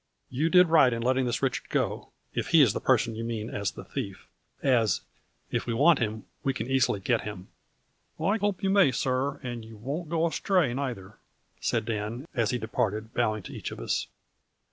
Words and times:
"You 0.39 0.49
did 0.49 0.69
right 0.69 0.91
in 0.93 1.03
letting 1.03 1.27
this 1.27 1.43
Richard 1.43 1.69
go, 1.69 2.09
if 2.33 2.47
he 2.47 2.63
is 2.63 2.73
the 2.73 2.81
person 2.81 3.13
you 3.13 3.23
mean 3.23 3.51
as 3.51 3.69
the 3.69 3.83
thief, 3.85 4.25
as, 4.63 5.01
if 5.51 5.67
we 5.67 5.75
want 5.75 5.99
him, 5.99 6.25
we 6.43 6.55
can 6.55 6.65
easily 6.65 6.99
get 6.99 7.21
him."" 7.21 7.49
I 8.19 8.37
hope 8.39 8.63
you 8.63 8.71
may, 8.71 8.91
sir, 8.91 9.35
and 9.43 9.63
you 9.63 9.77
won't 9.77 10.09
go 10.09 10.25
as 10.25 10.39
tray 10.39 10.73
nayther," 10.73 11.19
said 11.59 11.85
Dan, 11.85 12.27
as 12.33 12.49
he 12.49 12.57
departed 12.57 13.13
bowing 13.13 13.43
to 13.43 13.53
each 13.53 13.69
of 13.69 13.79
us. 13.79 14.07